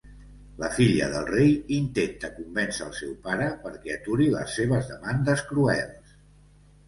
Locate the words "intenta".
1.75-2.31